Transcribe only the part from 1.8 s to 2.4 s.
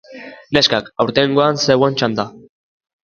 txanda!